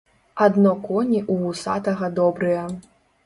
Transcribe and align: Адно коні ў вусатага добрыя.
Адно 0.45 0.71
коні 0.87 1.19
ў 1.31 1.35
вусатага 1.43 2.09
добрыя. 2.21 2.63